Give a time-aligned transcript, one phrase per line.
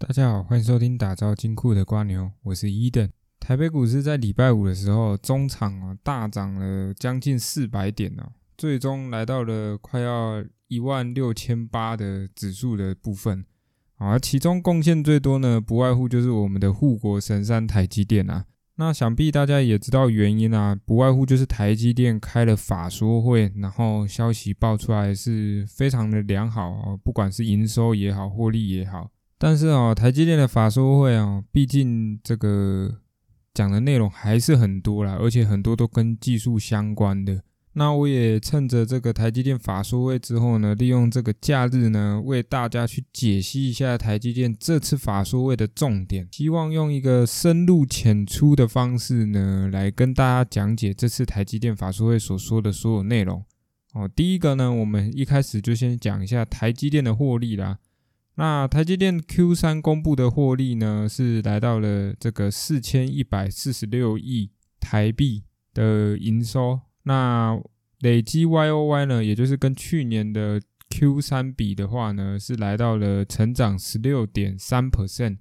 [0.00, 3.10] 大家好，欢迎收听打造金库的瓜牛，我是伊登。
[3.40, 13.44] 台北股市在礼拜五的时候，中场啊大涨了将近四百点哦，最终来到了快要一万六千八的指数的部分
[13.96, 18.44] 啊，其中贡献最多呢，不外乎就是我们的护国神山台积电啊。
[18.76, 29.10] 那想必大家也知道原因啊，不外乎就是台积电开了法说会，然后消息爆出来是非常的良好哦，不管是营收也好，获利也好。
[29.38, 32.98] 但是哦，台积电的法说会啊，毕竟这个
[33.54, 37.42] 讲的内容还是很多啦，而且很多都跟技术相关的。
[37.74, 53.44] 那我也趁着这个台积电法说会之后呢，利用这个假日呢，为大家去解析一下台积电这次法说会的重点，希望用一个深入浅出的方式呢，来跟大家讲解这次台积电法说会所说的所有内容。
[53.92, 57.78] 哦，第一个呢，我们一开始就先讲一下台积电的获利啦。
[58.38, 65.42] 那台积电 Q 三公布的获利呢，是来到了这个四千一百四十六亿台币
[65.74, 66.78] 的营收。
[67.02, 67.60] 那
[67.98, 75.38] 累积 Y O Y 呢，也就是跟去年的 Q 三比的话呢，是来到了成长十六点三 percent，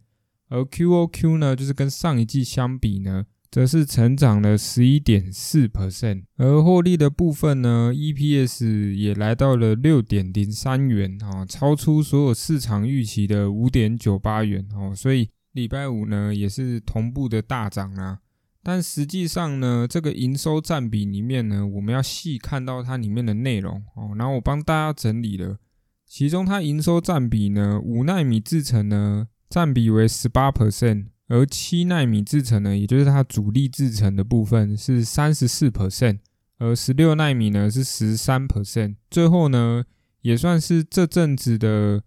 [0.50, 3.27] 而 Q O Q 呢，就是跟上一季相比呢。
[3.50, 18.20] 则是成长了十一点四 percent，而获利的部分呢，EPS 也来到了六点零三元啊，超出所有市场预期的五点九八元哦，所以礼拜五呢也是同步的大涨啊。
[18.62, 24.14] 但实际上呢，这个营收占比里面呢，我们要细看到它里面的内容哦。
[24.18, 25.58] 然后我帮大家整理了，
[26.06, 31.06] 其中它营收占比呢，五纳米制程呢占比为十八 percent。
[31.28, 36.19] 而七纳米制程呢，也就是它主力制程的部分是三十四 percent，
[36.58, 38.95] 而十六纳米呢是十三 percent。
[39.11, 39.84] 最后呢，
[40.22, 42.02] 也算是这阵子的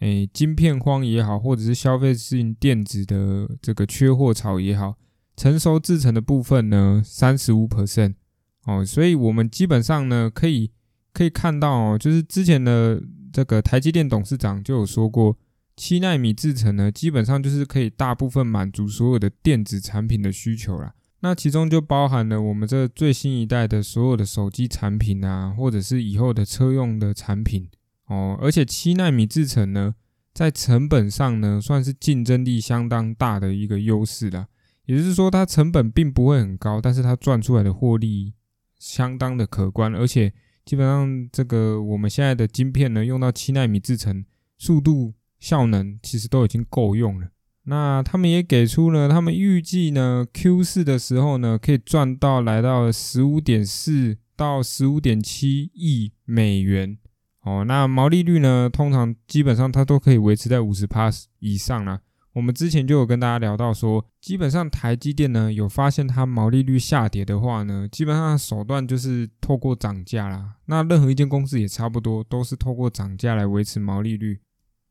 [0.00, 4.96] 诶晶片荒也好，或者是消费性电子的这个缺货潮也好，
[5.36, 8.14] 成熟制程的部分呢三十五 percent
[8.66, 8.84] 哦。
[8.84, 10.70] 所以我们基本上呢可以
[11.14, 13.02] 可以看到哦，就是之前的
[13.32, 15.38] 这个台积电董事长就有说过。
[15.76, 20.94] 七纳米制程呢，基本上就是可以大部分满足所有的电子产品的需求啦。
[21.20, 27.68] 那其中就包含了我们这最新一代的所有的手机产品啊，或者是以后的车用的产品
[28.06, 28.38] 哦。
[28.40, 29.94] 而且七纳米制程呢，
[30.32, 34.46] 在成本上呢，算是竞争力相当大的一个优势啦。
[34.86, 38.32] 也就是说，它成本并不会很高，但是它赚出来的获利
[38.78, 39.94] 相当的可观。
[39.94, 40.32] 而且
[40.64, 44.24] 基本上这个我们现在的晶片呢，用到七纳米制程，
[44.56, 45.12] 速度。
[45.38, 47.28] 效能其实都已经够用了。
[47.68, 56.96] 那他们也给出了，他们预计呢，Q 四的时候呢，可以赚到来到十五点四到十五点七亿美元。
[57.42, 62.00] 哦，那毛利率呢，通常基本上它都可以维持在五十 plus 以上啦。
[62.34, 70.56] 我们之前就有跟大家聊到说，基本上台积电呢有发现它毛利率下跌的话呢，基本上手段就是透过涨价啦。
[70.66, 74.38] 那任何一间公司也差不多，都是透过涨价来维持毛利率。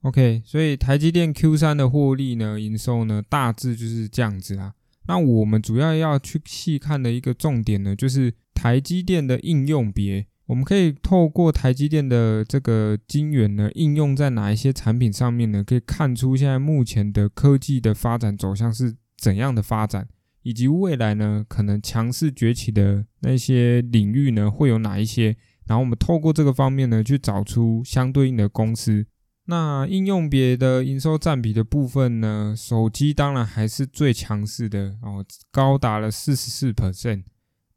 [0.06, 4.76] OK，所以台积电 Q 三的获利呢，营收呢，大致就是这样子啊。
[5.08, 10.28] 那我们主要要去细看的一个重点呢，就是台积电的应用别。
[10.46, 15.64] 我们可以透过台积电的这个晶圆呢，应用在哪一些产品上面呢？
[15.64, 20.08] 可以看出现在目前的科技的发展走向是怎样的发展，
[20.44, 25.36] 以及未来呢，可能强势崛起的那些领域呢，会有哪一些？
[25.66, 29.08] 然后我们透过这个方面呢，去找出相对应的公司。
[29.48, 32.56] 那应用别的营收占比的部分呢？
[32.58, 37.24] 手机当然还是最强势的哦，高达了四十四 percent。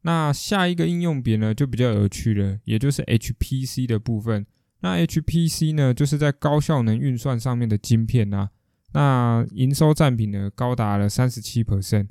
[0.01, 4.47] 那下一个应用别呢，就比较有趣了，也就是 HPC 的部分。
[4.79, 8.49] 那 HPC 呢，就是在高效能运算上面的晶片啊。
[8.93, 12.07] 那营收占比呢，高达了三十七 percent。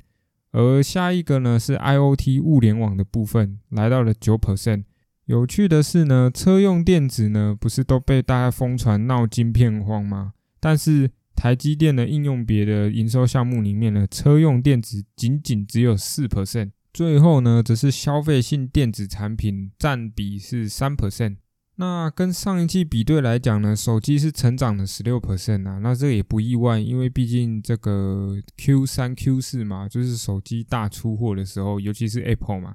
[0.51, 4.85] 而下一个呢，是 IOT 物联网的部分，来到了九 percent。
[5.29, 10.33] 有趣的是呢，车用电子呢不是都被大家疯传闹晶片荒吗？
[10.59, 21.35] 但是台积电的应用别的营收项目里面呢，车用电子仅仅只有四 percent，最后呢则是消费性电子产品占比是三 percent。
[21.75, 32.73] 那跟上一季比对来讲呢，手机是成长了十六 percent 啊，那这也不意外，因为毕竟这个 Q 三 Q 四嘛，就是手机大出货的时候，尤其是 Apple 嘛。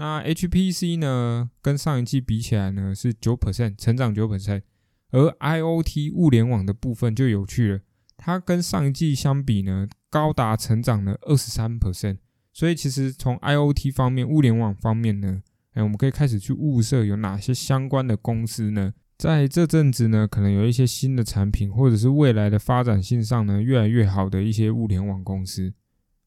[0.00, 4.62] 那 HPC 呢，跟上一季比起来呢，是九 percent 成长九 percent，
[5.10, 7.80] 而 IOT 物联网的部分就有趣了，
[8.16, 12.18] 它跟上一季相比呢，高达成长了二十三 percent，
[12.52, 15.42] 所以其实从 IOT 方面、物联网方面呢，
[15.72, 25.74] 哎，我们可以开始去物色有哪些相关的公司呢，在这阵子呢，可能有一些新的产品，或者是未来的发展性上呢，越来越好的一些物联网公司。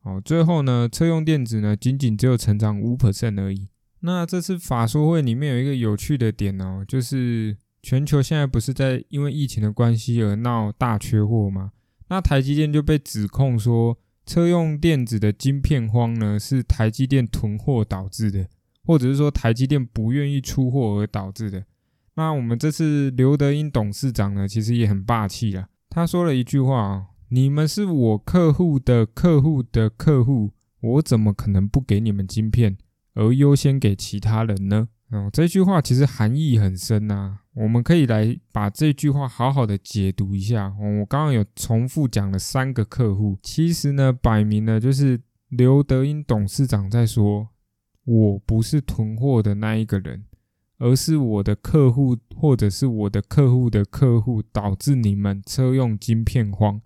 [0.03, 3.67] 哦，最后呢，车用电子呢，仅仅只有成长五 percent 而已。
[4.01, 11.71] 那这次法说会里面有一个有趣的点哦，就是全球现在不是在因为疫情的关系而闹大缺货吗？
[12.07, 18.47] 那台积电就被指控说，车用电子的晶片荒呢，是台积电囤货导致的，
[18.83, 21.63] 或者是说台积电不愿意出货而导致的。
[22.15, 25.69] 那我们这次刘德英董事长呢，其实也很霸气啊。
[25.89, 30.51] 他说了一句话啊：“你们是我客户的客户的客户，
[30.81, 32.77] 我怎么可能不给你们晶片，
[33.13, 37.39] 而优先给其他人呢？”哦，这句话其实含义很深呐。
[37.53, 40.75] 我们可以来把这句话好好的解读一下。
[40.77, 47.47] 我刚刚有重复讲了三个客户，其实呢，摆明了就是刘德英董事长在说
[48.03, 50.25] ：“我不是囤货的那一个人。”
[50.79, 56.81] 而是我的客户，或者是我的客户的客户，导致你们车用晶片荒。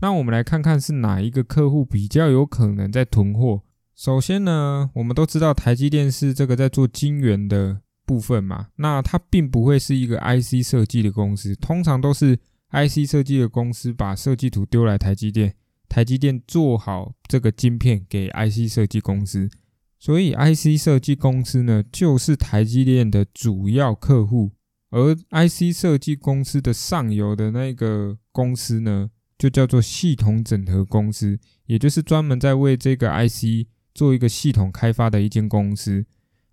[0.00, 3.62] 那我们来看看是哪一个客户比较有可能在囤货。
[3.94, 12.36] 首先呢，我们都知道台积电是这个在做晶圆的部分嘛，那它并不会是一个 IC 设计的公司，通常都是
[12.70, 15.54] IC 设计的公司把设计图丢来台积电，
[15.88, 19.50] 台积电做好这个晶片给 IC 设计公司。
[19.98, 24.52] 所以，IC 设计公司呢，就是台积电的主要客户，
[24.90, 36.04] 而 IC 设计公司的上游的那个公司呢，就叫做系统整合公司，也就是专门在为这个 IC 做一个系统开发的一间公司。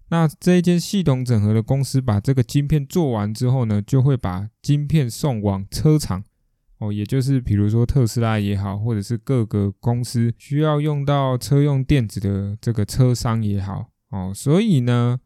[0.09, 6.23] 那这一间系统整合的公司把这个晶片做完之后呢，就会把晶片送往车厂。
[6.77, 15.19] 哦，也就是比如说特斯拉也好，或者是各个公司需要用到车用电子的这个车商也好，哦，所以呢，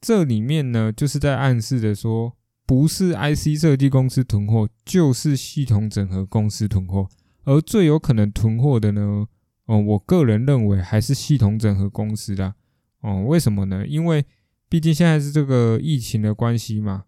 [0.00, 2.36] 这里面呢就是在暗示的说，
[2.70, 7.08] 不是 IC 设计公司囤货，就是系统整合公司囤货，
[7.42, 9.26] 而最有可能囤货的呢，
[9.66, 12.54] 哦，我个人认为还是系统整合公司啦，
[13.00, 13.84] 哦，为什么呢？
[13.84, 14.24] 因为
[14.68, 17.06] 毕竟现在是这个疫情的关系嘛。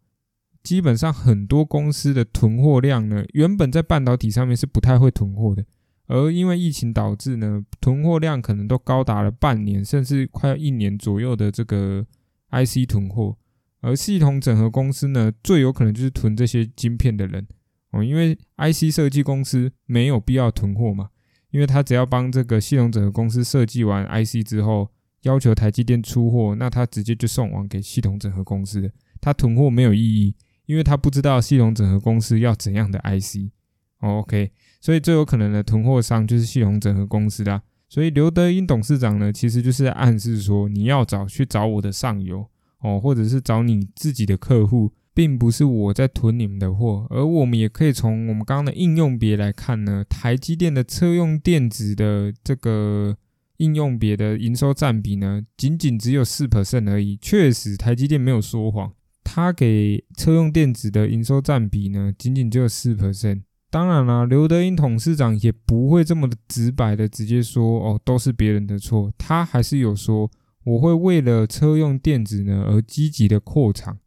[0.65, 5.65] 基本上很多公司的囤货量呢，原本在半导体上面是不太会囤货的，
[6.09, 12.05] 而因为疫情导致呢，囤货量可能都高达了半年，甚至快要一年左右的这个
[12.51, 13.37] IC 囤货。
[13.83, 17.47] 而系统整合公司呢，最有可能就是囤这些晶片的人
[17.91, 21.11] 哦，因为 IC 设计公司没有必要囤货嘛，
[21.51, 24.91] 因为他只要帮这个系统整合公司设计完 IC 之后，
[25.25, 28.91] 要求台积电出货，那他直接就送往给系统整合公司，
[29.21, 30.35] 他囤货没有意义。
[30.67, 37.61] 因为他不知道系统整合公司要怎样的 IC，OK，所以最有可能的囤货商就是系统整合公司啦。
[37.89, 42.49] 所以刘德英董事长呢，其实就是暗示说，你要找去找我的上游
[42.83, 47.07] 哦，或者是找你自己的客户，并不是我在囤你们的货。
[47.11, 53.17] 而我们也可以从我们刚刚的应用别来看呢，台积电的车用电子的这个
[53.59, 57.17] 应用别的营收占比呢，仅仅只有四 percent 而已。
[57.23, 58.93] 确实，台积电没有说谎。
[59.25, 63.43] 他给车用电子的营收占比呢，仅仅只有四 percent。
[63.71, 69.11] 当然啦，刘德英董事长也不会这么的直白的直接说哦，都是别人的错。
[69.17, 70.31] 他还是有说，
[70.65, 73.99] 我会为了车用电子呢而积极的扩厂。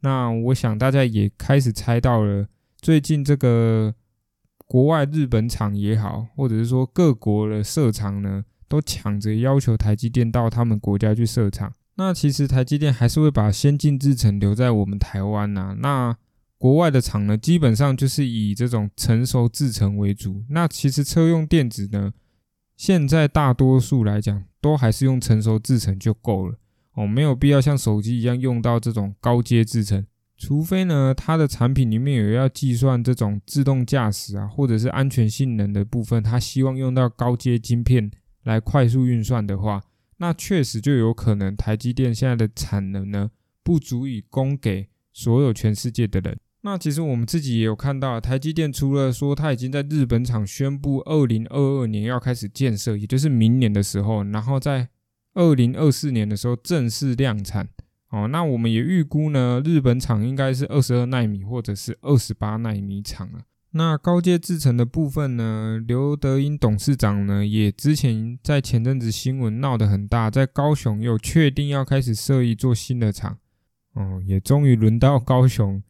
[0.00, 2.46] 那我想大家也开始猜到了，
[2.80, 3.94] 最近这个
[4.66, 11.72] 国外日本厂也好，或者是说各国的设厂呢，都抢着要求台积电到他们国家去设厂。
[11.96, 15.76] 那其实台积电还是会把先进制程留在我们台湾呐。
[15.78, 16.16] 那
[16.58, 20.42] 国外的厂呢，基本上就是以这种成熟制程为主。
[20.48, 22.12] 那其实车用电子呢，
[22.82, 26.58] 现在大多数来讲都还是用成熟制程就够了
[26.94, 30.04] 哦，没有必要像手机一样用到这种高阶制程。
[30.36, 38.10] 除非呢，它的产品里面有要计算这种自动驾驶啊，或者是安全性能的部分，它希望用到高阶晶片
[38.42, 39.80] 来快速运算的话。
[40.16, 43.30] 那确实就有可能，台积电现在的产能呢，
[43.62, 46.36] 不足以供给所有全世界的人。
[46.64, 54.88] 那其实我们自己也有看到，台积电除了说它已经在日本厂宣布二零二二年要开始建设，也就是明年的时候，然后在
[55.34, 57.68] 二零二四年的时候正式量产。
[58.10, 63.40] 哦，那我们也预估呢，日本厂应该是二十二纳米或者是二十八纳米厂了。
[63.72, 65.82] 那高阶制程的部分呢？
[65.88, 73.38] 刘德英董事长呢，也之前在前阵子新闻闹得很大，在高雄又确定要开始设一座新的厂，
[73.94, 75.82] 哦，也终于轮到高雄。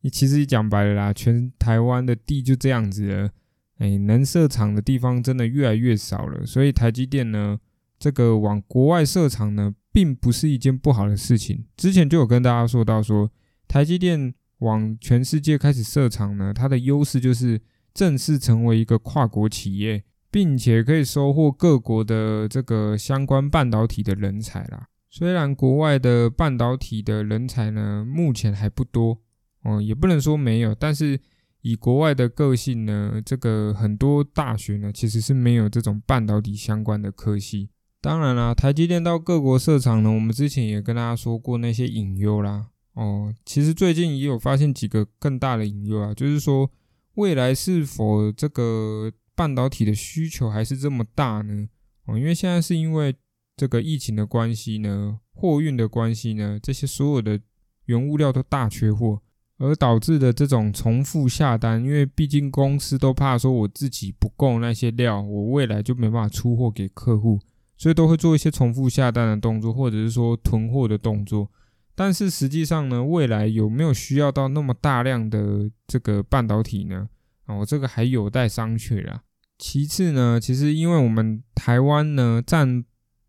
[0.00, 3.30] 你其实讲白了啦，全台湾的地就这样子了，
[3.78, 6.44] 哎，能设厂的地方真的越来越少了。
[6.46, 7.58] 所以台积电呢，
[7.98, 11.64] 这个往国外设厂呢，并不是一件不好的事情。
[11.76, 13.30] 之前就有跟大家说到说，
[13.66, 14.34] 台积电。
[14.60, 17.60] 往全世界开始设厂呢，它的优势就是
[17.94, 20.02] 正式成为一个跨国企业，
[20.32, 24.88] 并且可以收获各国的这个相关半导体的人才啦。
[25.08, 29.20] 虽然国外的半导体的人才呢，目前还不多
[29.68, 31.20] 哦，也不能说没有，但是
[31.60, 37.68] 以国外的个性呢，这个很多大学呢其实是没有这种半导体相关的科系。
[38.00, 42.68] 当然啦，台积电到各国设厂呢，我们之前也跟大家说过那些隐忧啦。
[42.94, 46.70] 哦，其实最近也有发现几个更大的隐忧啊，就是说
[47.14, 51.68] 未来是否这个半导体的需求还是这么大呢？
[52.06, 53.14] 哦，因为现在是因为。
[53.58, 57.40] 这个疫情的关系呢，货运的关系呢，这些所有的
[57.86, 59.20] 原物料都大缺货，
[59.58, 67.40] 而导致的这种重复下单，因为毕竟公司都怕说我自己不够那些料，我未来就没办法出货给客户，
[67.76, 71.50] 所以都会做一些重复下单的动作，或者是说囤货的动作。
[71.94, 77.08] 但是实际上呢，未来有没有需要到那么大量的这个半导体呢？
[77.46, 79.22] 啊，我这个还有待商榷啦。
[79.58, 82.84] 其次呢，其实因为我们台湾呢占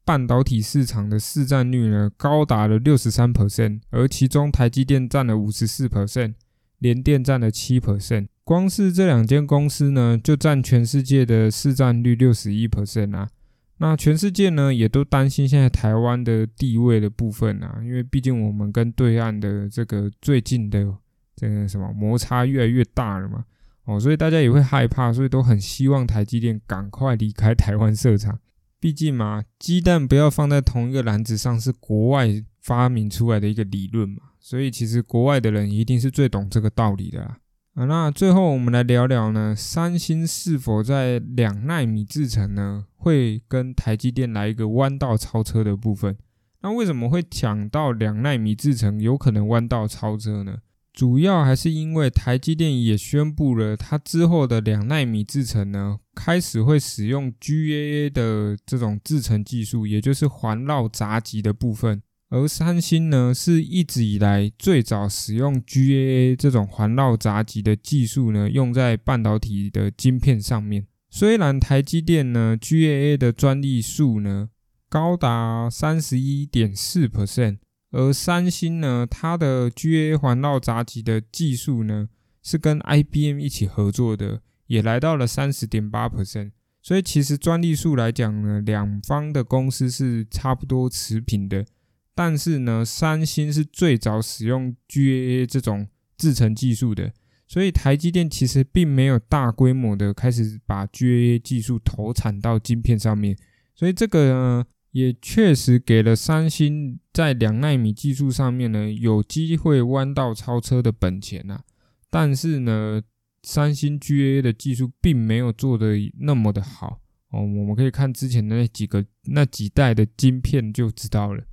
[0.10, 6.34] 半导体市场的市占率呢，高达了六十三 percent，而其中台积电占了五十四 percent，
[6.80, 8.28] 联电占了七 percent。
[8.44, 13.30] 光是这两间公司呢，就占全世界的市占率六十一 percent 啊。
[13.78, 20.92] 那全世界呢，也都担心现在台湾的地位的部分啊，因为毕竟我们跟对岸的这个最近的
[21.36, 23.46] 这个什么摩擦越来越大了嘛，
[23.86, 28.40] 哦，所以大家也会害怕，所以都很希望台积电赶快离开台湾设厂。
[28.80, 32.30] 毕竟嘛，鸡蛋不要放在同一个篮子上，是国外
[32.62, 37.38] 发明出来的一个理论嘛，所以其实国外的人一定是最懂这个道理的啦。
[37.74, 46.18] 啊，那最后我们来聊聊呢，三星是否在两纳米制程呢，会跟台积电来一个弯道超车的部分？
[46.62, 50.58] 那为什么会讲到两纳米制程有可能弯道超车呢？
[51.00, 62.02] 主要还是因为台积电也宣布了，它之后的两纳米制程呢，开始会使用 GAA 的这种制程技术，也就是环绕杂极的部分。
[62.28, 70.86] 而三星呢，是一直以来最早使用 GAA 这种环绕杂极的技术呢，用在半导体的晶片上面。
[71.10, 74.50] 虽然台积电呢，GAA 的专利数呢，
[74.90, 77.60] 高达三十一点四 percent。
[77.92, 82.08] 而三星呢，它的 GA 环绕杂极的技术呢，
[82.44, 86.52] 是跟 IBM 一起合作的，也来到了三十点八 percent。
[86.84, 91.66] 所以其实专利数来讲呢，两方的公司是差不多持平的。
[92.14, 97.12] 但是呢，三星是最早使用 GA 这种制程技术的，
[97.48, 103.36] 所以台积电其实并没有大规模的开始把 GA 技术投产到晶片上面。
[103.74, 104.66] 所以这个呢。
[105.00, 111.62] 也确实给了三星在两纳米技术上面呢有机会弯道超车的本钱呐，
[112.10, 113.02] 但是呢，
[113.44, 117.00] 三星 GA 的技术并没有做的那么的好
[117.32, 121.44] 哦，我们可以看之前的那几个那几代的晶片就知道了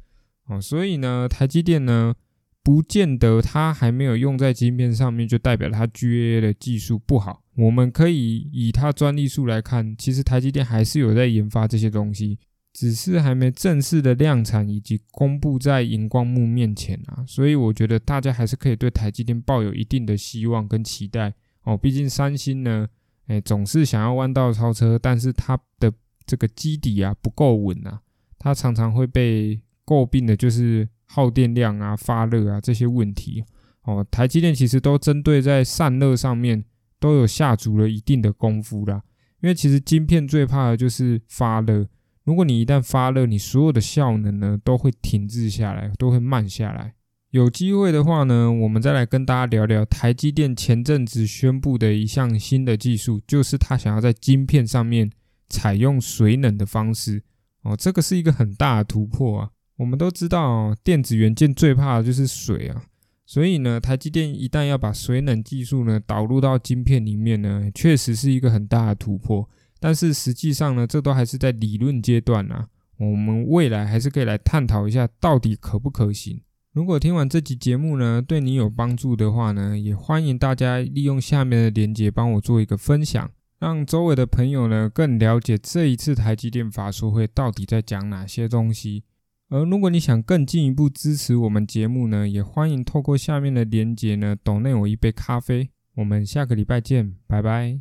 [0.48, 2.14] 哦，所以呢，台积电呢
[2.62, 12.38] 不见得它还没有用在晶片上面就代表它 GA 的技术不好，我们可以以它专利数来看，其实台积电还是有在研发这些东西。
[12.76, 21.74] 只是还没正式的量产以及公布在荧光幕面前啊，所以我觉得大家还是可以对台积电抱有一定的希望跟期待哦。
[21.74, 22.86] 毕竟三星呢，
[23.28, 25.90] 哎，总是想要弯道超车，但是它的
[26.26, 27.98] 这个基底啊不够稳啊，
[28.38, 33.42] 它常常会被诟病的就是耗电量啊、发热啊这些问题
[33.84, 34.06] 哦。
[34.10, 36.62] 台积电其实都针对在散热上面
[37.00, 39.02] 都有下足了一定的功夫啦，
[39.40, 41.88] 因为其实晶片最怕的就是发热。
[42.26, 46.94] 如果你一旦发热，你所有的效能呢都会停滞下来，都会慢下来。
[47.30, 55.08] 有机会的话呢，我们再来跟大家聊聊台积电前阵子宣布的一项新的技术，就是它想要在晶片上面
[55.48, 57.22] 采用水冷的方式。
[57.62, 59.50] 哦，这个是一个很大的突破啊！
[59.76, 62.82] 我们都知道，电子元件最怕的就是水啊，
[63.24, 69.48] 所以呢，台积电一旦要把水冷技术呢导入到晶片里面呢，确实是一个很大的突破。
[69.86, 72.66] 但是实际上呢，这都还是在理论阶段啊。
[72.96, 76.42] 我们未来还是可以来探讨一下，到底可不可行。
[76.72, 89.04] 如果听完这集节目呢，对你有帮助的话呢，也欢迎大家利用下面的链接帮我做一个分享，让周围的朋友呢更了解这一次台积电法说会到底在讲哪些东西。
[89.50, 95.70] 而如果你想更进一步支持我们节目呢，也欢迎透过下面的链接呢懂内我一杯咖啡。
[95.94, 97.72] 我们下个礼拜见，拜拜。